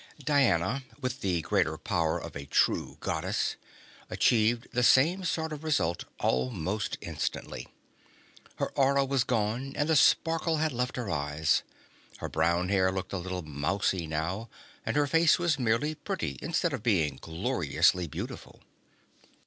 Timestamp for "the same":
4.73-5.23